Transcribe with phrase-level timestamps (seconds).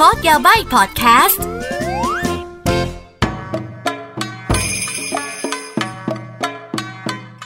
[0.00, 1.42] คอร์สยาใบพอดแคสต์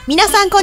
[0.07, 0.61] มินาซังคอ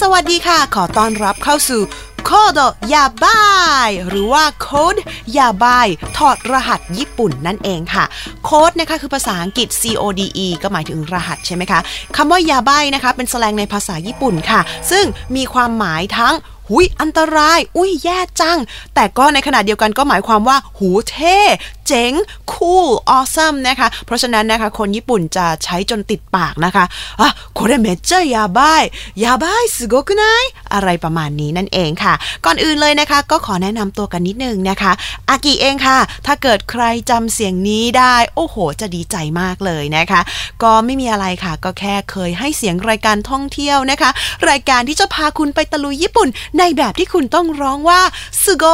[0.00, 1.82] สวัสดีค่ะ ขอต้อนรับเข้าสู่
[2.26, 2.60] โคด
[2.94, 3.42] ยาบา
[3.88, 4.96] ยหรือว่าโคด
[5.36, 8.04] ยาบายถอดรหัสญี่ปุ่นนั่นเองค่ะ
[8.44, 11.80] โคดนะคะคือภาษาอังกฤษ CODE ก็หมายถึงรหัสใช่ไหมคะ
[12.16, 14.60] คำว่ายาบายนะคะเป็นแสแลงในภาษาญี่ปุ่นค่ะ
[14.90, 15.04] ซึ่ง
[15.36, 16.34] มีความหมายทั้ง
[16.72, 18.58] หุยอันตราย อุ้ยแย่จัง
[18.94, 21.38] แต่ก็ในขณะเดียวกันก็หมายความว่า หูเท่
[21.87, 22.11] เจ๋ง
[22.51, 26.85] คูล ออซัมนะคะ เพราะฉะนั้นนะคะ คนญี่ปุ่นจะใช้จนติดปากนะคะ
[27.21, 28.83] อ่ะโคเรเมเจยาบาย
[29.23, 32.13] ยาบายすごくないอะไรประมาณนี้นั่นเองค่ะ
[32.45, 34.91] ก่อนอื่นเลยนะคะ ก็ขอแนะนำตัวกันนิดนึงนะคะ
[35.29, 40.21] อากิเองค่ะ ถ้าเกิดใครจำเสียงนี้ได้ โอ้โห จะดีใจมากเลยนะคะ
[40.63, 44.09] ก็ไม่มีอะไรค่ะ ก็แค่เคยให้เสียงรายการท่องเที่ยวนะคะ
[44.49, 48.01] รายการที่จะพาคุณไปตะลุยญี่ปุ่น ในแบบที่คุณต้องร้องว่า
[48.43, 48.65] สุโก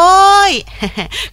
[0.50, 0.52] ย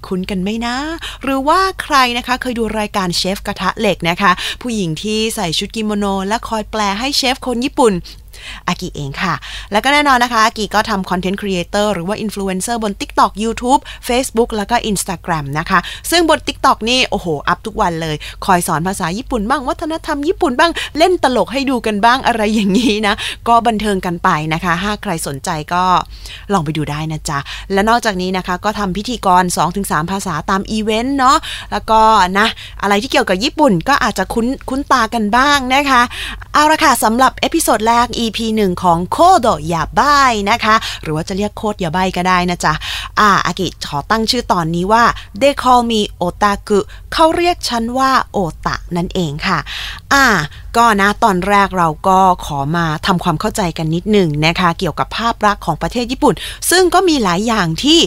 [0.07, 0.77] คุ้นกันไหมนะ
[1.23, 4.32] หรือว่า ใครนะคะ เคยดูรายการเชฟกระทะเหล็กนะคะ
[4.62, 7.94] ผู้หญิงที่ใส่ชุดกิโมโน และคอยแปลให้เชฟคนญี่ปุ่น
[8.68, 9.34] อากิเองค่ะ
[9.72, 15.80] แล้วก็แน่นอนนะคะ อากิก็ทำ content creator หรือว่าอินฟลูเอนเซอร์บน TikTok YouTube Facebook แล้วก็ Instagram นะคะ
[16.12, 23.16] ซึ่งบน TikTok นี่ โอ้โห อัพทุกวันเลย คอยสอนภาษาญี่ปุ่นบ้าง วัฒนธรรมญี่ปุ่นบ้าง เล่นตลกให้ดูกันบ้างอะไรอย่างนี้นะ
[23.48, 25.84] ก็บันเทิงกันไปนะคะ ถ้าใครสนใจก็
[26.54, 27.40] ลองไปดูได้นะจ๊ะ
[27.74, 29.44] และนอกจากนี้นะคะ ก็ทำพิธีกร
[29.78, 31.38] 2-3 ภาษาตามอีเวนต์เนาะ
[31.72, 32.02] แล้วก็
[32.40, 32.48] นะ
[32.82, 36.02] อะไรที่เกี่ยวกับญี่ปุ่นก็อาจจะคุ้นคุ้นตากันบ้างนะคะ
[36.54, 42.74] เอาละค่ะสำหรับ episode แรก EP 1 ของโคโดยาบายนะคะ หรือว่าจะเรียก Code Yabaii ก็ได้นะจ๊ะ
[43.20, 45.04] อ่า อากิขอตั้งชื่อตอนนี้ว่า
[45.42, 46.78] They call me otaku
[47.14, 49.60] เขาเรียกฉันว่าโอตะนั่นเองค่ะ
[50.14, 50.26] อ่า
[50.78, 56.34] ก็นะตอนแรกเราก็ขอมาทำความเข้าใจกันนิดหนึ่งนะคะ เกี่ยวกับภาพลักษณ์ของประเทศญี่ปุ่น
[56.72, 58.00] ซึ่งก็มีหลายอย่างที่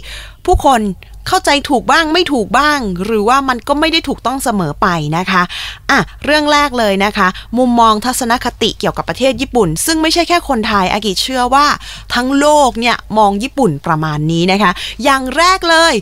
[0.44, 0.80] ผู้คน
[1.28, 5.42] เข้าใจถูกบ้างไม่ถูกบ้าง หรือว่ามันก็ไม่ได้ถูกต้องเสมอไปนะคะ
[5.90, 11.66] อะเรื่องแรกเลยนะคะ มุมมองทัศนคติเกี่ยวกับประเทศญี่ปุ่น ซึ่งไม่ใช่แค่คนไทยอากิเชื่อว่า
[12.14, 14.72] ทั้งโลกเนี่ยมองญี่ปุ่นประมาณนี้นะคะ
[15.04, 15.94] อย่างแรกเลย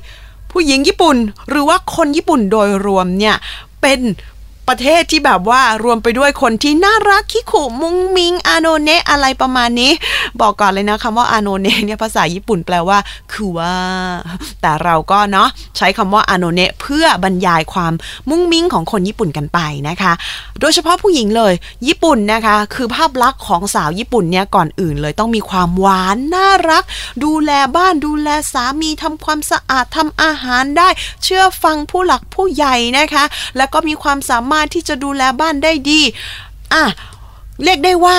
[0.52, 1.16] ผู้หญิงญี่ปุ่น
[1.48, 3.36] หรือว่าคนญี่ปุ่นโดยรวมเนี่ย
[3.82, 4.00] เป็น
[4.68, 9.92] ประเทศที่แบบว่ารวมไปด้วยคนที่น่ารักคิคุมุงมิงอาโนเนะอะไรประมาณนี้
[10.40, 12.98] บอกก่อนเลยนะคำว่าอาโนเนะเนี่ยภาษาญี่ปุ่นแปลว่า
[13.32, 13.74] คือว่า
[14.60, 17.92] แต่เราก็เนาะใช้คำว่าอาโนเนะเพื่อบรรยายความ
[18.28, 20.12] มุ้งมิงของคนญี่ปุ่นกันไปนะคะ
[20.60, 21.52] โดยเฉพาะผู้หญิงเลย
[21.86, 26.84] ญี่ปุ่นนะคะ คือภาพลักษณ์ของสาวญี่ปุ่นเนี่ยก่อนอื่นเลยต้องมีความหวานน่ารัก
[27.24, 30.88] ดูแลบ้านดูแลสามีทำความสะอาดทำอาหารได้
[31.24, 33.24] เชื่อฟังผู้หลักผู้ใหญ่นะคะ
[33.56, 36.00] แล้วก็มีความสามารถที่จะดูแลบ้านได้ดี
[36.72, 36.84] อะ
[37.64, 38.18] เรียกได้ว่า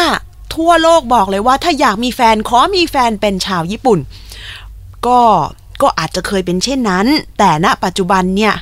[0.55, 3.99] ทั่วโลกบอกเลยว่า ถ้าอยากมีแฟนขอมีแฟนเป็นชาวญี่ปุ่น
[5.05, 5.19] ก็
[5.83, 7.05] ก็อาจจะเคยเป็นเช่นนั้น
[7.37, 8.53] แต่ณปัจจุบันเนี่ย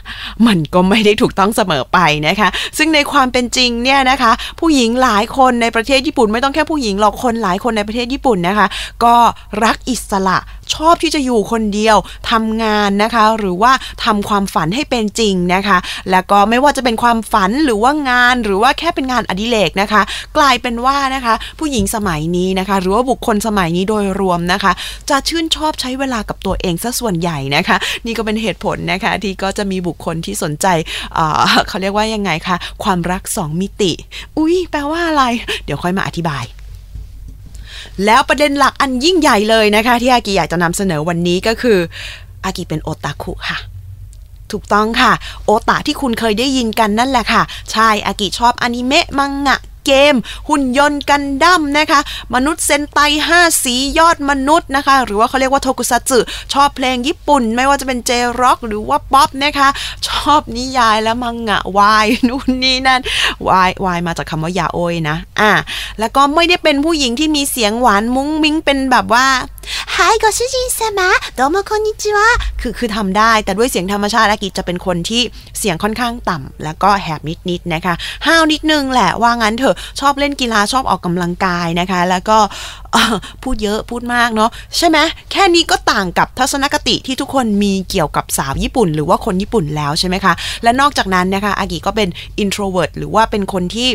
[0.48, 8.68] มันก็ไม่ได้ถูกต้องเสมอไปนะคะ ซึ่งในความเป็นจริงเนี่ยนะคะ ผู้หญิงหลายคนในประเทศญี่ปุ่น ไม่ต้องแค่ผู้หญิงหรอกคนหลายคนในประเทศญี่ปุ่นนะคะ
[9.04, 9.16] ก็
[9.64, 10.38] รักอิสระ
[10.76, 11.98] ชอบที่จะอยู่คนเดียว
[12.32, 13.72] ทำงานนะคะ หรือว่า
[14.06, 15.78] ทำความฝันให้เป็นจริงนะคะ
[16.12, 20.02] แล้วก็ไม่ว่าจะเป็นความฝันหรือว่างานหรือว่าแค่เป็นงานอดิเรกนะคะ
[20.38, 24.72] กลายเป็นว่านะคะ ผู้หญิงสมัยนี้นะคะ หรือว่าบุคคลสมัยนี้โดยรวมนะคะ
[25.10, 30.68] จะชื่นชอบใช้เวลากับตัวเองซะส่วนใหญ่นะคะ นี่ก็เป็นเหตุผลนะคะ ที่ก็จะมีบุคคลที่สนใจ
[31.14, 33.92] เเขาเรียกว่ายังไงคะความรักสองมิติ
[34.38, 35.24] อุ้ยแปลว่าอะไร
[35.66, 36.46] เดี๋ยวค่อยมาอธิบาย
[38.06, 41.80] แล้วประเด็นหลักอันยิ่งใหญ่เลยนะคะ ที่อากิอยากจะนำเสนอวันนี้ก็คือ
[42.46, 43.58] อากิเป็นโอตาคุค่ะ
[44.52, 45.12] ถูกต้องค่ะ
[45.46, 47.42] โอตาที่คุณเคยได้ยินกันนั่นแหละค่ะ
[47.72, 50.16] ใช่อากิชอบอนิเมะมังงะ เกม
[50.50, 52.00] หุ่นยนต์กันดั้มนะคะ
[52.36, 53.00] มนุษย์เซนไต
[53.32, 56.20] 5 สียอดมนุษย์นะคะ หรือว่าเขาเรียกว่าโทกุซัตสึ
[56.54, 59.70] ชอบเพลงญี่ปุ่น ไม่ว่าจะเป็นเจร็อกหรือว่าป๊อปนะคะ
[60.08, 63.02] ชอบนิยายและมังงะวายนู่นนี่นั่น
[63.48, 65.52] วายวายมาจากคำว่ายาโอยนะอะ
[66.00, 69.26] แล้วก็ไม่ได้เป็นผู้หญิงที่มีเสียงหวานมุ้งมิ้งเป็นแบบว่า
[69.94, 72.28] ไฮก็ชิจิซามะโดโมคอนิจิวะ
[72.62, 75.22] คือคือทำได้ แต่ด้วยเสียงธรรมชาติอากิจะเป็นคนที่
[75.60, 77.94] เสียงค่อนข้างต่ำแล้วก็แหบนิดๆนะคะ
[78.28, 82.38] ห้าวนิดนึงแหละว่างั้นเถอะชอบเล่นกีฬาชอบออกกำลังกายนะคะ แล้วก็
[83.44, 84.98] พูดเยอะพูดมากเนาะใช่ไหม
[85.32, 90.34] แค่นี้ก็ต่างกับทัศนคติที่ทุกคนมีเกี่ยวกับสาวญี่ปุ่น หรือว่าคนญี่ปุ่นแล้วใช่ไหมคะ
[90.64, 92.10] และนอกจากนั้นนะคะอากิก็เป็น
[92.44, 93.90] introvert หรือว่าเป็นคนที่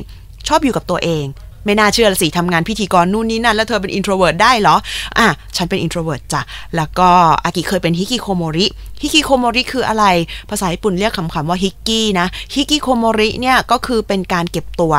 [0.49, 1.25] ชอบอยู่กับตัวเอง
[1.64, 4.76] ไม่น่าเชื่อละสิทำงานพิธีกรนู่นนี่นั่น แล้วเธอเป็น introvert ได้เหรอ
[5.18, 6.40] อะ ฉันเป็น introvert จ้ะ
[6.76, 7.08] แล้วก็
[7.44, 8.67] อากิเคยเป็นひきこもり ひ
[9.02, 10.04] きこもり คืออะไร
[10.50, 14.94] ภาษาญี่ปุ่นเรียกสั้นๆว่า ヒッキーนะ ひきこもり เนี่ยก็คือเป็นการเก็บตัว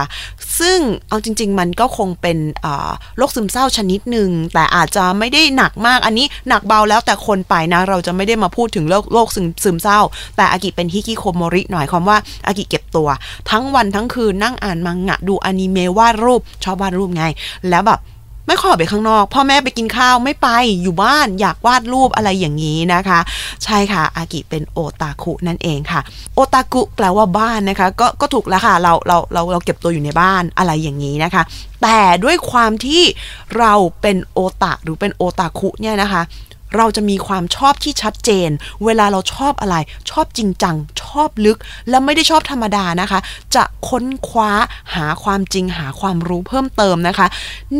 [0.59, 0.79] ซึ่ง
[1.09, 2.37] เอาจริง ๆ มันก็คงเป็น
[3.17, 9.27] โรคซึมเศร้าชนิดหนึ่ง แต่อาจจะไม่ได้หนักมาก อันนี้หนักเบาแล้วแต่คนไปนะ เราจะไม่ได้มาพูดถึงโรคโรค
[9.63, 9.99] ซึมเศร้า
[10.37, 12.17] แต่อากิเป็นฮิกิโคโมริหน่อยความว่า
[12.47, 13.07] อากิเก็บตัว
[13.49, 17.23] ทั้งวันทั้งคืนนั่งอ่านมังงะดูอนิเมะวาดรูปชอบวาดรูปไง
[17.69, 18.01] แล้วแบบ
[18.47, 20.47] ไม่ขอไปข้างนอกพ่อแม่ไปกินข้าวไม่ไป
[20.83, 23.19] อยู่บ้านอยากวาดรูปอะไรอย่างนี้นะคะ
[23.63, 26.01] ใช่ค่ะ อากิเป็นโอตาคุนั่นเองค่ะ
[26.35, 31.43] โอตาคุแปลว่าบ้านนะคะ ก็ก็ถูกแล้วค่ะเราเราเราเราเก็บตัวอยู่ในบ้านอะไรอย่างนี้นะคะ
[31.81, 33.03] แต่ด้วยความที่
[33.57, 36.21] เราเป็นโอตาหรือเป็นโอตาคุเนี่ยนะคะ
[36.77, 38.49] เราจะมีความชอบที่ชัดเจน
[38.85, 39.75] เวลาเราชอบอะไร
[40.11, 41.57] ชอบจริงจัง ชอบลึก
[41.89, 43.19] และไม่ได้ชอบธรรมดานะคะ
[43.55, 44.51] จะค้นคว้า
[44.95, 47.27] หาความจริงหาความรู้เพิ่มเติมนะคะ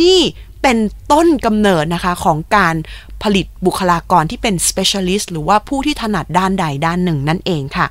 [0.02, 0.20] นี่
[0.62, 0.78] เป็น
[1.12, 2.76] ต้นกำเนิดนะคะของการ
[3.24, 7.88] ผลิตบุคลากรที่เป็น specialist หรือว่าผู้ที่ถนัดด้านใดด้านหนึ่งนั่นเองค่ะ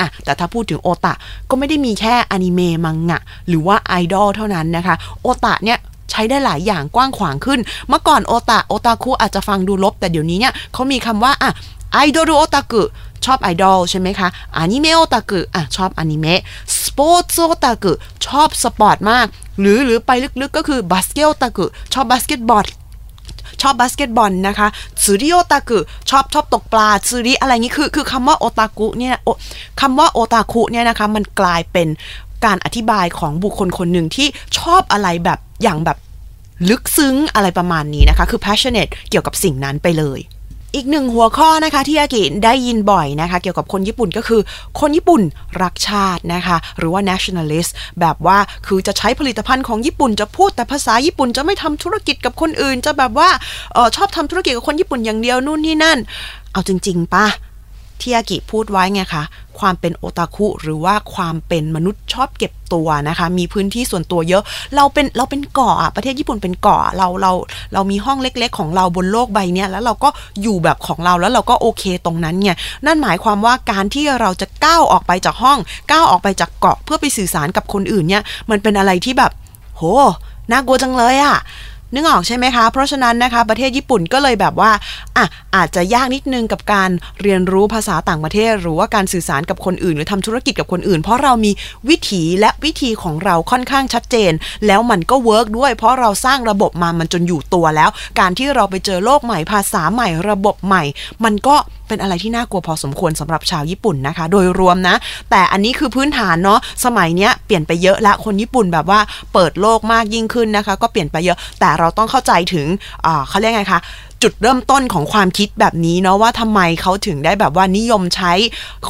[0.00, 1.14] อะแต่ถ้าพูดถึงโอตะ
[1.50, 5.78] ก็ไม่ได้มีแค่อนิเมะมังงะ หรือว่าไอดอลเท่านั้นนะคะ โอตะเนี่ย
[6.14, 11.50] ใช้ได้หลายอย่างกว้างขวางขึ้น เมื่อก่อนโอตะโอตาคุอาจจะฟังดูลบ แต่เดี๋ยวนี้เนี่ยเขามีคำว่าอะ
[11.92, 12.82] ไอดอลโอตาคุ
[13.24, 16.40] ชอบไอดอลใช่ไหมคะอนิเมะโอตาคุอะชอบอนิเมะ
[16.84, 17.92] สปอร์ตโอตาคุ
[18.26, 19.26] ชอบสปอร์ตมาก
[19.60, 22.66] หรือหรือไปลึกๆก็คือบาสเกตโอตาคุชอบบาสเกตบอล
[23.62, 24.68] ชอบบาสเกตบอลนะคะ
[25.02, 25.78] 釣りโอตากุ
[26.10, 29.14] ชอบชอบตกปลาซูริอะไรงี้คือคือคำว่าโอตาคุเนี่ย
[29.80, 31.88] คำว่าโอตาคุเนี่ยนะคะมันกลายเป็น
[32.44, 34.28] การอธิบายของบุคคลคนหนึ่งที่
[34.58, 35.98] ชอบอะไรแบบอย่างแบบ
[36.68, 40.20] ลึกซึ้งอะไรประมาณนี้นะคะ คือ passionate เกี่ยวกับสิ่งนั้นไปเลย
[40.76, 44.40] อีกหนึ่งหัวข้อนะคะที่อากิได้ยินบ่อยนะคะ เกี่ยวกับคนญี่ปุ่นก็คือ
[44.80, 45.22] คนญี่ปุ่น
[45.62, 47.70] รักชาตินะคะ หรือว่า nationalist
[48.00, 53.28] แบบว่าคือจะใช้ผลิตภัณฑ์ของญี่ปุ่น จะพูดแต่ภาษาญี่ปุ่นจะไม่ทำธุรกิจกับคนอื่น จะแบบว่า
[53.76, 55.98] ออชอบทำธุรกิจกับคนญี่ปุ่นอย่างเดียวนู่นนี่นั่น
[56.52, 57.26] เอาจริงๆปะ
[58.02, 59.24] ที่อากิพูดไว้ไงคะ
[59.58, 64.42] ความเป็นโอตาคุหรือว่าความเป็นมนุษย์ชอบเก็บตัวนะคะ มีพื้นที่ส่วนตัวเยอะ
[64.76, 67.32] เราเป็นเราเป็นเกาะประเทศญี่ปุ่นเป็นเกาะเราเรา
[67.72, 70.08] เรามีห้องเล็ก ๆ ของเราบนโลกใบนี้แล้วเราก็
[70.42, 72.56] อยู่แบบของเราแล้วเราก็โอเคตรงนั้นเนี่ย
[72.86, 75.58] นั่นหมายความว่าการที่เราจะก้าวออกไปจากห้อง
[75.90, 79.32] ก้าวออกไปจากเกาะเพื่อไปสื่อสารกับคนอื่นเนี่ยมันเป็นอะไรที่แบบ
[79.76, 79.82] โห
[80.52, 81.36] น่ากลัวจังเลยอะ
[81.94, 84.70] นึกออกใช่ไหมคะ เพราะฉะนั้นนะคะ ประเทศญี่ปุ่นก็เลยแบบว่า
[85.16, 85.26] อะ
[85.56, 86.90] อาจจะยากนิดนึงกับการ
[87.22, 91.52] เรียนรู้ภาษาต่างประเทศ หรือว่าการสื่อสารกับคนอื่น หรือทำธุรกิจกับคนอื่น เพราะเรามี
[91.88, 94.32] วิถีและวิธีของเราค่อนข้างชัดเจน
[94.66, 100.82] แล้วมันก็ work ด้วย เพราะเราสร้างระบบมามันจนอยู่ตัวแล้ว การที่เราไปเจอโลกใหม่ภาษาใหม่ ระบบใหม่
[101.24, 101.56] มันก็
[101.88, 104.96] เป็นอะไรที่น่ากลัวพอสมควรสำหรับชาวญี่ปุ่นนะคะ โดยรวมนะ
[105.30, 109.00] แต่อันนี้คือพื้นฐานเนาะสมัยเนี้ยเปลี่ยนไปเยอะละคนญี่ปุ่นแบบว่า
[109.32, 112.66] เปิดโลกมากยิ่งขึ้นนะคะ ก็เปลี่ยนไปเยอะแต่เราราต้องเข้าใจถึง
[113.28, 113.80] เขาเรียกไงคะ
[114.22, 118.32] จุดเริ่มต้นของความคิดแบบนี้เนาะว่าทำไมเขาถึงได้แบบว่านิยมใช้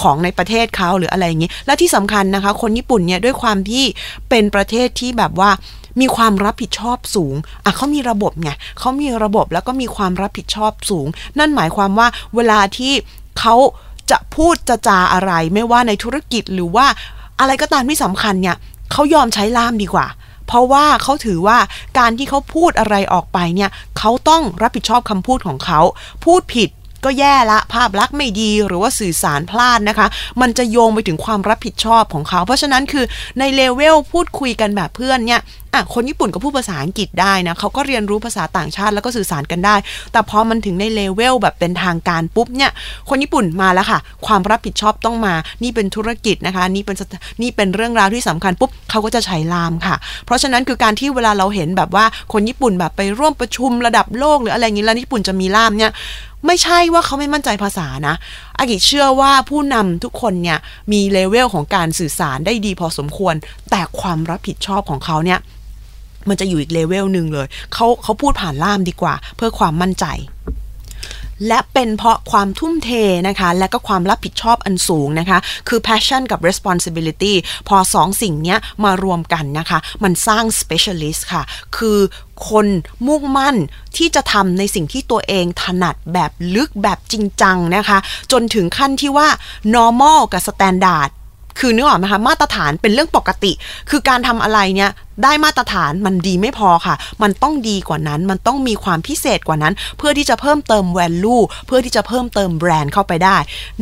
[0.00, 3.84] ของในประเทศเขาหรืออะไรอย่างนี้ และที่สำคัญนะคะ คนญี่ปุ่นเนี่ยด้วยความที่
[4.30, 5.50] เป็นประเทศที่แบบว่า
[6.00, 11.06] มีความรับผิดชอบสูง อะเขามีระบบไงเขามีระบบแล้วก็มีความรับผิดชอบสูง
[11.38, 12.92] นั่นหมายความว่าเวลาที่
[13.38, 13.54] เขา
[14.10, 16.86] จะพูดจะจาอะไรไม่ว่าในธุรกิจหรือว่า
[17.40, 18.56] อะไรก็ตามที่สำคัญเนี่ย
[18.92, 20.06] เขายอมใช้ล่ามดีกว่า
[20.46, 21.58] เพราะว่าเขาถือว่า
[21.98, 25.80] การที่เขาพูดอะไรออกไปเนี่ยเขาต้องรับผิดชอบคำพูดของเขา
[26.24, 26.70] พูดผิด
[27.04, 30.06] ก็แย่ละภาพลักษณ์ไม่ดีหรือว่าสื่อสารพลาดนะคะ
[30.40, 33.04] มันจะโยงไปถึงความรับผิดชอบของเขา เพราะฉะนั้นคือ
[33.38, 35.40] ในเลเวลพูดคุยกันแบบเพื่อนเนี่ย
[35.74, 39.76] อะคนญี่ปุ่นก็พูดภาษาอังกฤษได้นะเขาก็เรียนรู้ภาษาต่างชาติแล้วก็สื่อสารกันได้
[40.12, 42.70] แต่พอมันถึงในเลเวลแบบเป็นทางการปุ๊บเนี่ย
[43.08, 46.96] คนญี่ปุ่นมาแล้วค่ะ ความรับผิดชอบต้องมา นี่เป็นธุรกิจนะคะ นี่เป็น
[47.42, 49.96] นี่เป็นเรื่องราวที่สำคัญปุ๊บเขาก็จะใช้ลามค่ะ
[50.26, 55.92] เพราะฉะนั้นคือการที่เวลาเราเห็นแบบว่าคนญี่ปุ่นแบบไปร่วมประชุมระดับโลกหรืออะไรอย่างนี้แล้วญี่ปุ่นจะมีล่ามเนี่ย
[56.46, 58.14] ไม่ใช่ว่าเขาไม่มั่นใจภาษานะ
[58.58, 60.58] อากิเชื่อว่าผู้นำทุกคนเนี่ย
[60.92, 63.34] มีเลเวลของการสื่อสารได้ดีพอสมควร
[63.70, 65.38] แต่ความรับผิดชอบของเขาเนี่ย
[66.28, 70.04] มันจะอยู่อีกเลเวลหนึ่งเลย เขาเขาพูดผ่านล่ามดีกว่า เพื่อความมั่นใจ
[71.48, 72.90] และเป็นเพราะความทุ่มเท
[73.28, 75.38] นะคะ และก็ความรับผิดชอบอันสูงนะคะ
[75.68, 77.34] คือ passion กับ responsibility
[77.68, 81.42] พอสองสิ่งนี้มารวมกันนะคะ มันสร้าง specialist ค่ะ
[81.76, 81.98] คือ
[82.48, 82.66] คน
[83.06, 83.56] มุ่งมั่น
[83.96, 87.98] ที่จะทำในสิ่งที่ตัวเองถนัดแบบลึกแบบจริงจังนะคะ
[88.32, 89.28] จนถึงขั้นที่ว่า
[89.74, 91.10] normal กับ standard
[91.60, 93.52] คือนึกออกไหมคะมาตรฐานเป็นเรื่องปกติ
[93.90, 94.90] คือการทำอะไรเนี่ย
[95.22, 103.36] ได้มาตรฐานมันดีไม่พอค่ะ มันต้องดีกว่านั้น มันต้องมีความพิเศษกว่านั้น เพื่อที่จะเพิ่มเติม value เพื่อที่จะเพิ่มเติมแบรนด์เข้าไปได้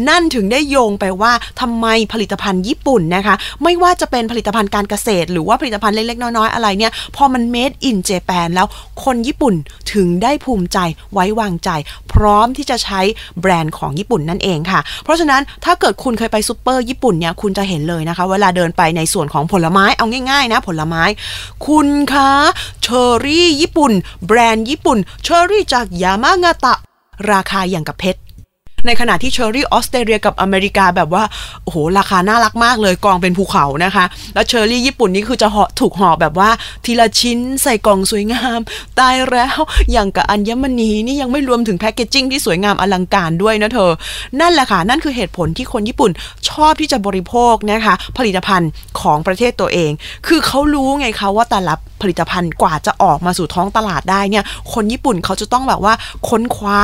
[0.08, 8.66] นั่นถึงได้โยงไปว่าทำไมผลิตภัณฑ์ญี่ปุ่นนะคะ ไม่ว่าจะเป็นผลิตภัณฑ์การเกษตร หรือว่าผลิตภัณฑ์เล็กๆ น้อยๆ อะไรเนี่ย พอมัน made in Japan แล้ว
[9.04, 9.54] คนญี่ปุ่น
[9.92, 10.78] ถึงได้ภูมิใจ
[11.12, 11.70] ไว้วางใจ
[12.12, 13.00] พร้อมที่จะใช้
[13.40, 21.02] แบรนด์ของญี่ปุ่นนั่นเองค่ะ เพราะฉะนั้นถ้าเกิดคุณเคยไปซูเปอร์ญี่ปุ่นเนี่ยคุณจะเห็นเลยนะคะ เวลาเดินไปในส่วนของผลไม้เอาง่ายๆนะผลไม้
[21.66, 22.30] คุณคะ
[22.82, 23.92] เชอรี่ญี่ปุ่น
[24.26, 26.74] แบรนด์ญี่ปุ่น เชอร์รี่จากยามางาตะ
[27.30, 28.20] ราคาอย่างกับเพชร
[28.86, 31.24] ในขณะที่เชอรี่ออสเตรเลียกับอเมริกาแบบว่า
[31.64, 36.50] โอ้โหราคาน่ารักมากเลยกองเป็นภูเขานะคะ แล้วเชอร์รี่ญี่ปุ่นนี่คือจะห่อถูกห่อแบบว่า
[36.84, 38.60] ทีละชิ้นใส่กล่องสวยงาม
[38.98, 39.58] ตายแล้ว
[39.92, 43.90] อย่างกับอัญมณีนี่ยังไม่รวมถึง packaging ที่สวยงามอลังการด้วยนะเธอ
[44.40, 46.10] นั่นแหละค่ะ นั่นคือเหตุผลที่คนญี่ปุ่น
[46.50, 48.70] ชอบที่จะบริโภคนะคะ ผลิตภัณฑ์
[49.00, 49.90] ของประเทศตัวเอง
[50.26, 55.94] คือเขารู้ไงคะว่าแต่ละผลิตภัณฑ์กว่าจะออกมาสู่ท้องตลาดได้เนี่ย คนญี่ปุ่นเขาจะต้องแบบว่า
[56.28, 56.78] ค้นคว้า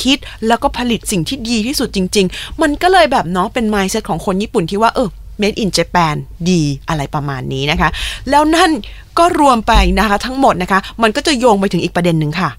[0.00, 5.08] คิดแล้วก็ผลิตสิ่งที่ดีที่สุดจริง ๆ มันก็เลยแบบเนาะเป็น mindset ของคนญี่ปุ่นที่ว่าเออ
[5.40, 6.16] made in Japan
[6.50, 7.88] ดีอะไรประมาณนี้นะคะ
[8.30, 8.70] แล้วนั่น
[9.18, 12.50] ก็รวมไปนะคะทั้งหมดนะคะ มันก็จะโยงไปถึงอีกประเด็นหนึ่งค่ะ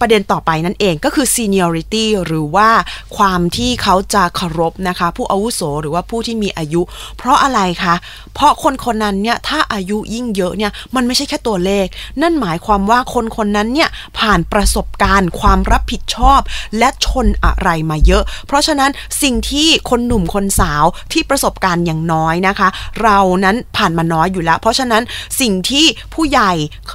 [0.00, 2.68] ประเด็นต่อไปนั่นเองก็คือ seniority หรือว่า
[3.16, 6.82] ความที่เขาจะเคารพนะคะ ผู้อาวุโสหรือว่าผู้ที่มีอายุ
[7.16, 7.94] เพราะอะไรคะ
[8.34, 11.86] เพราะคนคนนั้นเนี่ยถ้าอายุยิ่งเยอะเนี่ยมันไม่ใช่แค่ตัวเลข
[12.22, 13.88] นั่นหมายความว่าคนคนนั้นเนี่ย
[14.18, 16.40] ผ่านประสบการณ์ความรับผิดชอบ
[16.78, 18.90] และชนอะไรมาเยอะ เพราะฉะนั้น
[19.22, 22.68] สิ่งที่คนหนุ่มคนสาวที่ประสบการณ์อย่างน้อยนะคะ
[23.02, 25.02] เรานั้นผ่านมาน้อยอยู่แล้ว เพราะฉะนั้น
[25.40, 26.52] สิ่งที่ผู้ใหญ่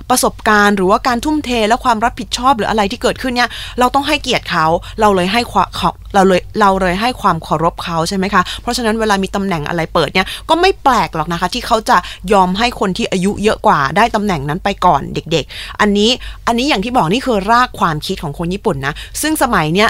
[0.09, 4.65] ประสบการณ์ หรือว่าการทุ่มเทและความรับผิดชอบหรืออะไรที่เกิดขึ้นเนี่ยเราต้องให้เกียรติเขา
[5.01, 11.97] เราเลยให้ความเขาเราเลยเราเลยให้ความเคารพเขาใช่ไหมคะเพราะฉะนั้นเวลามีตำแหน่งอะไรเปิดเนี่ยก็ไม่แปลกหรอกนะคะ ที่เขาจะ
[12.33, 16.09] ยอมให้คนที่อายุเยอะกว่าได้ตำแหน่งนั้นไปก่อนเด็ก ๆ อันนี้
[16.47, 19.89] อันนี้อย่างที่บอกนี่คือรากความคิดของคนญี่ปุ่นนะซึ่งสมัยเนี้ย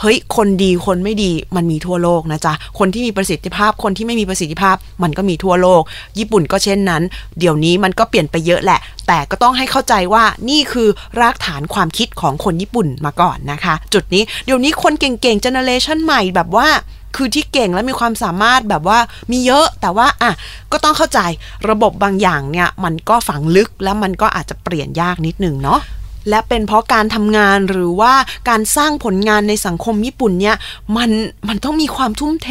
[0.00, 5.82] เฮ้ย คนดีคนไม่ดีมันมีทั่วโลกนะจ๊ะ คนที่มีประสิทธิภาพคนที่ไม่มีประสิทธิภาพ มันก็มีทั่วโลก
[6.18, 7.02] ญี่ปุ่นก็เช่นนั้น
[7.38, 10.88] เดี๋ยวนี้มันก็เปลี่ยนไปเยอะแหละ แต่ก็ต้องให้เข้าใจว่านี่คือ
[11.20, 16.68] รากฐานความคิดของคนญี่ปุ่นมาก่อนนะคะ จุดนี้เดี๋ยวนี้คนเก่งๆเจเนเรชันใหม่แบบว่า
[17.16, 18.98] คือที่เก่งและมีความสามารถแบบว่า
[19.30, 20.32] มีเยอะแต่ว่าอะ
[20.72, 21.20] ก็ต้องเข้าใจ
[21.68, 25.80] ระบบบางอย่างเนี่ย มันก็ฝังลึกแล้วมันก็อาจจะเปลี่ยนยากนิดนึงเนาะ
[26.28, 28.14] และเป็นเพราะการทำงานหรือว่า
[28.48, 30.56] การสร้างผลงานในสังคมญี่ปุ่นเนี่ย
[30.96, 31.10] มัน
[31.48, 32.48] มันต้องมีความทุ่มเท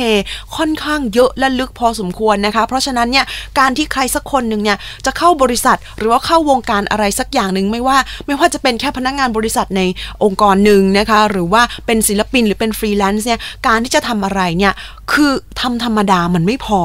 [0.56, 3.26] ค่อนข้างเยอะและลึกพอสมควรนะคะ เพราะฉะนั้นเนี่ย
[3.60, 9.82] การที่ใครสักคนหนึ่งเนี่ยจะเข้าบริษัทหรือว่าเข้าวงการอะไรสักอย่างหนึ่งไม่ว่า ไม่ว่าจะเป็นแค่พนักงานบริษัทใน
[10.24, 14.74] องค์กรหนึ่งนะคะ หรือว่าเป็นศิลปินหรือเป็นฟรีแลนซ์เนี่ยการที่จะทำอะไรเนี่ย
[15.14, 16.82] คือทำธรรมดามันไม่พอ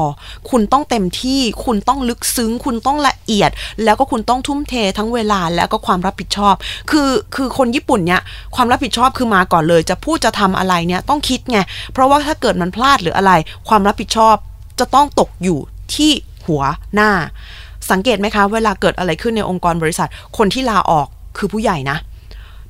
[0.49, 3.51] คุณต้องเต็มที่ คุณต้องลึกซึ้ง คุณต้องละเอียด
[3.83, 6.55] แล้วก็คุณต้องทุ่มเททั้งเวลาแล้วก็ความรับผิดชอบ
[6.91, 8.21] คือคือคนญี่ปุ่นเนี่ย
[8.55, 11.59] ความรับผิดชอบคือมาก่อนเลย จะพูดจะทำอะไรเนี่ยต้องคิดไง
[11.93, 13.31] เพราะว่าถ้าเกิดมันพลาดหรืออะไร
[13.67, 14.35] ความรับผิดชอบ
[14.79, 15.59] จะต้องตกอยู่
[15.95, 16.11] ที่
[16.47, 16.63] หัว
[16.95, 17.09] หน้า
[17.91, 21.97] สังเกตไหมคะ เวลาเกิดอะไรขึ้นในองค์กรบริษัท คนที่ลาออกคือผู้ใหญ่นะ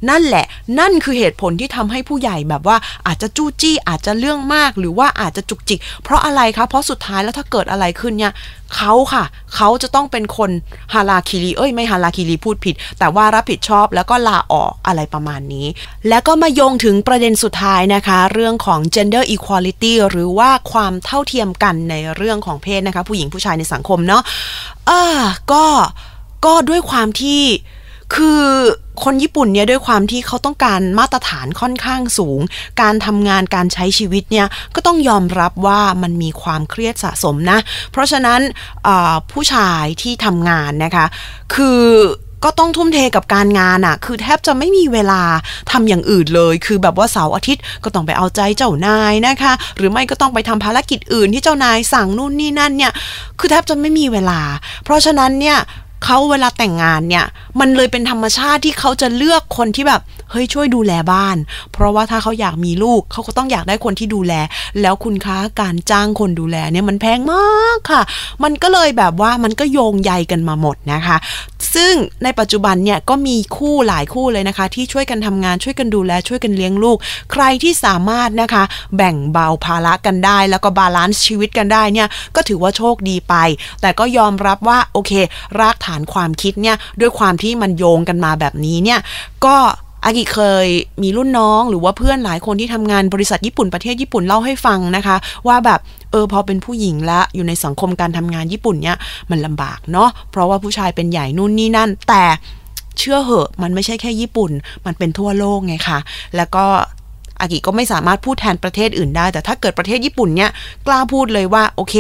[0.10, 0.45] นั่นแหละ
[0.79, 8.33] นั่นคือเหตุผลที่ทำให้ผู้ใหญ่แบบว่าอาจจะจู้จี้อาจจะเรื่องมากหรือว่าอาจจะจุกจิก เพราะอะไรคะ เพราะสุดท้ายแล้วถ้าเกิดอะไรขึ้นเนี่ย
[8.75, 9.24] เขาค่ะ
[9.55, 10.51] เขาจะต้องเป็นคน
[10.93, 15.67] ฮาราคิรีเอ้ยไม่ฮาราคิรีพูดผิด แต่ว่ารับผิดชอบแล้วก็ลาออกอะไรประมาณนี้
[16.10, 24.22] แล้วก็มาโยงถึงประเด็นสุดท้ายนะคะ เรื่องของ gender equality หรือว่าความเท่าเทียมกันในเรื่องของเพศนะคะ ผู้หญิงผู้ชายในสังคมเนาะ
[24.88, 25.03] เอ่า
[25.51, 25.65] ก็
[26.45, 27.43] ก็ด้วยความที่
[28.13, 28.41] คือ
[29.03, 32.39] คนญี่ปุ่นเนี่ยด้วยความที่เขาต้องการมาตรฐานค่อนข้างสูง
[32.81, 37.60] การทำงานการใช้ชีวิตเนี่ยก็ต้องยอมรับว่ามันมีความเครียดสะสมนะ
[37.91, 38.39] เพราะฉะนั้น
[39.31, 41.05] ผู้ชายที่ทำงานนะคะ
[41.53, 41.83] คือ
[42.43, 45.22] ก็ต้องทุ่มเทกับการงานอะ่ะคือแทบจะไม่มีเวลา
[45.72, 52.91] ทำอย่างอื่นเลย คือแบบว่าเสาร์อาทิตย์ก็ต้องไปเอาใจเจ้านายนะคะ หรือไม่ก็ต้องไปทำภารกิจอื่นที่เจ้านายสั่งนู่นนี่นั่นเนี่ย
[53.39, 54.39] คือแทบจะไม่มีเวลา
[54.83, 55.57] เพราะฉะนั้นเนี่ย
[56.03, 57.25] เขาเวลาแต่งงานเนี่ย
[57.60, 61.38] มันเลยเป็นธรรมชาติที่เขาจะเลือกคนที่แบบ เฮ้ยช่วยดูแลบ้าน
[61.74, 64.33] เพราะว่าถ้าเขาอยากมีลูกเขาก็ต้องอยากได้คนที่ดูแล
[64.81, 68.01] แล้วคุณคะการจ้างคนดูแลเนี่ยมันแพงมากค่ะ
[68.43, 71.17] มันก็เลยแบบว่ามันก็โยงใยกันมาหมดนะคะ
[71.75, 76.98] ซึ่งในปัจจุบันเนี่ยก็มีคู่หลายคู่เลยนะคะ ที่ช่วยกันทำงานช่วยกันดูแลช่วยกันเลี้ยงลูก
[77.32, 78.63] ใครที่สามารถนะคะ
[78.96, 83.36] แบ่งเบาภาระกันได้ แล้วก็ balance ชีวิตกันได้เนี่ยก็ถือว่าโชคดีไป
[83.82, 85.12] แต่ก็ยอมรับว่าโอเค
[85.60, 89.00] รากฐานความคิดเนี่ยด้วยความที่มันโยงกันมาแบบนี้เนี่ย
[89.46, 89.58] ก็
[90.05, 90.67] อากิเคย
[91.03, 95.15] มีรุ่นน้องหรือว่าเพื่อนหลายคนที่ทำงานบริษัทญี่ปุ่นประเทศญี่ปุ่นเล่าให้ฟังนะคะ
[95.48, 95.79] ว่าแบบ
[96.12, 98.98] เออพอเป็นผู้หญิงและอยู่ในสังคมการทำงานญี่ปุ่นเนี่ย
[99.31, 102.24] มันลำบากเนาะเพราะว่าผู้ชายเป็นใหญ่นู่นนี่นั่น แต่
[103.00, 104.51] เชื่อเหอะ มันไม่ใช่แค่ญี่ปุ่น
[104.86, 106.00] มันเป็นทั่วโลกไงคะ
[106.36, 106.65] แล้วก็
[107.39, 110.50] อากิก็ไม่สามารถพูดแทนประเทศอื่นได้ แต่ถ้าเกิดประเทศญี่ปุ่นเนี่ย
[110.88, 111.95] กล้าพูดเลยว่าโอเค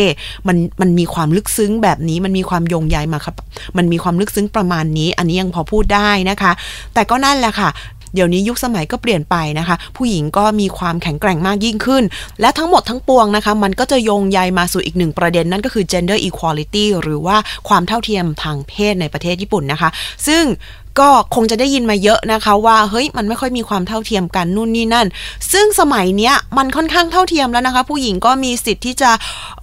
[0.47, 3.35] มันมันมีความลึกซึ้งแบบนี้ มันมีความโยงใยมาครับ
[3.77, 6.51] มันมีความลึกซึ้งประมาณนี้ อันนี้ยังพอพูดได้นะคะ
[6.93, 7.69] แต่ก็นั่นแหละค่ะ
[8.13, 12.03] เดี๋ยวนี้ยุคสมัยก็เปลี่ยนไปนะคะ ผู้หญิงก็มีความแข็งแกร่งมากยิ่งขึ้น
[12.41, 19.89] และทั้งหมดทั้งปวงนะคะ มันก็จะโยงใยมาสู่อีกหนึ่งประเด็นนั่นก็คือ gender equality หรือว่าความเท่าเทียมทางเพศในประเทศญี่ปุ่นนะคะ
[20.27, 20.43] ซึ่ง
[20.99, 25.07] ก็คงจะได้ยินมาเยอะนะคะว่าเฮ้ยมันไม่ค่อยมีความเท่าเทียมกันนู่นนี่นั่น
[25.51, 29.11] ซึ่งสมัยเนี้ยมันค่อนข้างเท่าเทียมแล้วนะคะ ผู้หญิงก็มีสิทธิ์ที่จะ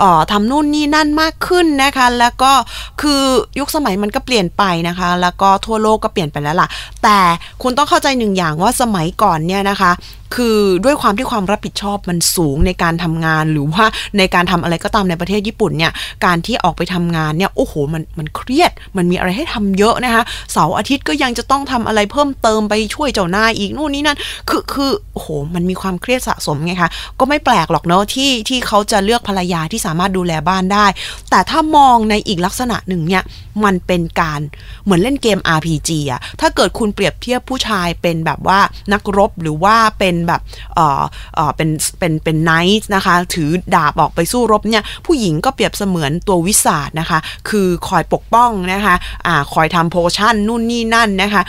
[0.01, 2.53] ออทำนู่นนี่นั่นมากขึ้นนะคะ แล้วก็
[3.01, 3.23] คือ
[3.59, 6.69] ยุคสมัยมันก็เปลี่ยนไปนะคะ แล้วก็ทั่วโลกก็เปลี่ยนไปแล้วล่ะ
[7.03, 7.19] แต่
[7.63, 9.93] คุณต้องเข้าใจหนึ่งอย่างว่าสมัยก่อนเนี่ยนะคะ
[10.35, 13.85] คือด้วยความที่ความรับผิดชอบมันสูงในการทำงานหรือว่า
[14.19, 15.93] ในการทำอะไรก็ตามในประเทศญี่ปุ่นเนี่ย
[16.25, 20.23] การที่ออกไปทำงานเนี่ยโอ้โหมันมันเครียด มันมีอะไรให้ทำเยอะนะคะ
[20.53, 24.19] เสาร์อาทิตย์ก็ยังจะต้องทำอะไรเพิ่มเติมไปช่วยเจ้านายอีกนู่นนี่นั่น
[24.49, 30.87] คือคือโอ้โหมันมีความเครียดสะสมไงคะก็ไม่แปลกหรอกเนาะที่ที่เขาจะเลือกภรรยาที่สามารถดูแลบ้านได้
[31.31, 33.23] แต่ถ้ามองในอีกลักษณะหนึ่งเนี่ย
[33.65, 34.41] มันเป็นการ
[34.85, 38.61] เหมือนเล่นเกม RPG อะถ้าเกิดคุณเปรียบเทียบผู้ชายเป็นแบบว่า
[38.93, 40.41] นักรบหรือว่าเป็นแบบ
[40.75, 41.03] เออ
[41.35, 48.95] เออเป็นเป็นเป็นไนท์นะคะ ถือดาบออกไปสู้รบเนี่ยผู้หญิงก็เปรียบเสมือนตัววิสาดนะคะ คือคอยปกป้องนะคะ
[49.27, 51.43] อ่าคอยทำโพชั่นนู่นนี่นั่นนะคะ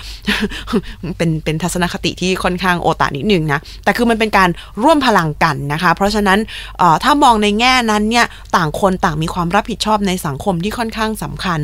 [1.18, 4.50] เป็นเป็นทัศนคติที่ค่อนข้างโอตานิดนึงนะ แต่คือมันเป็นการ
[4.84, 6.40] ร่วมพลังกันนะคะ เพราะฉะนั้น
[6.78, 8.26] เอ่อถ้ามองในแง่นั้นเนี่ย
[8.56, 11.60] ต่างคนต่างมีความรับผิดชอบในสังคมที่ค่อนข้างสำคัญ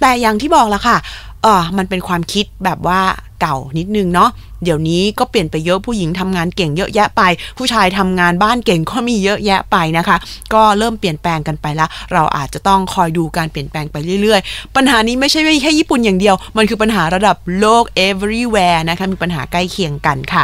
[0.00, 0.96] แต่อย่างที่บอกละค่ะ
[1.42, 3.00] เออมันเป็นความคิดแบบว่า
[3.40, 4.30] เก่านิดนึงเนาะ
[4.64, 7.22] เดี๋ยวนี้ก็เปลี่ยนไปเยอะผู้หญิงทำงานเก่งเยอะแยะไป
[7.58, 10.16] ผู้ชายทำงานบ้านเก่งก็มีเยอะแยะไปนะคะ
[10.54, 20.42] ก็เริ่มเปลี่ยนแปลงกันไปแล้วเราอาจจะต้องคอยดูการเปลี่ยนแปลงไปเรื่อยๆ ปัญหานี้ไม่ใช่แค่ญี่ปุ่นอย่างเดียว มันคือปัญหาระดับโลก everywhere นะคะมีปัญหาใกล้เคียงกันค่ะ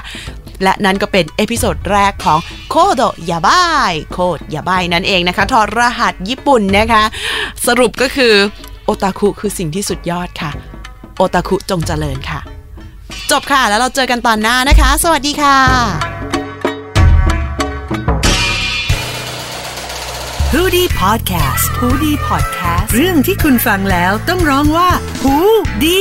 [0.62, 2.38] และนั่นก็เป็น episode แรกของ
[2.71, 7.02] โคโดยาบาย Code Yabaii นั่นเองนะคะถอดรหัสญี่ปุ่นนะคะ
[7.67, 8.35] สรุปก็คือ
[8.85, 10.52] โอตาคุคือสิ่งที่สุดยอดค่ะ
[11.18, 12.40] โอตาคุจงเจริญค่ะ
[13.30, 15.58] จบค่ะแล้วเราเจอกันตอนหน้านะคะ สวัสดีค่ะ
[20.54, 24.90] h o ดี้พอดแคสต์ฮูดี้พอดแคสต์ เรื่องที่คุณฟังแล้วต้องร้องว่า
[25.22, 25.34] หู
[25.84, 26.00] ดี